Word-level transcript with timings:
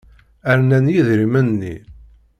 Rnan 0.57 0.85
yidrimen-nni. 0.93 1.75